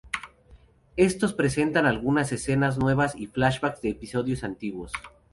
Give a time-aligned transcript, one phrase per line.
[0.97, 4.91] Estos presentan algunas escenas nuevas y flashbacks de episodios antiguos.